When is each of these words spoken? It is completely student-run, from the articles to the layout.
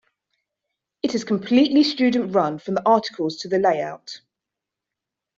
It 1.03 1.13
is 1.13 1.23
completely 1.23 1.83
student-run, 1.83 2.57
from 2.57 2.73
the 2.73 2.81
articles 2.89 3.37
to 3.41 3.47
the 3.47 3.59
layout. 3.59 4.21